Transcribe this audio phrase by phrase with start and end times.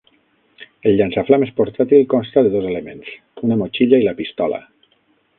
[0.91, 3.11] El llançaflames portàtil consta de dos elements:
[3.49, 4.61] una motxilla i la pistola.